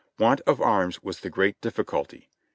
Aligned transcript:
Want 0.17 0.41
of 0.47 0.59
arms 0.59 1.03
was 1.03 1.19
the 1.19 1.29
great 1.29 1.61
difficulty. 1.61 2.31